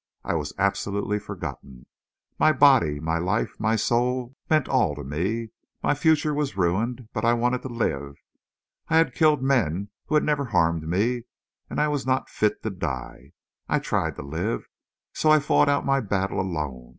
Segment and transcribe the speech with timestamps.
[0.23, 1.85] I was absolutely forgotten....
[2.35, 5.49] But my body, my life, my soul meant all to me.
[5.83, 8.15] My future was ruined, but I wanted to live.
[8.87, 13.33] I had killed men who never harmed me—I was not fit to die....
[13.69, 14.65] I tried to live.
[15.13, 16.89] So I fought out my battle alone.